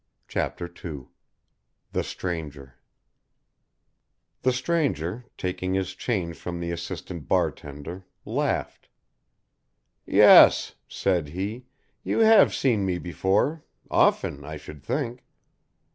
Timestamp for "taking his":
5.37-5.93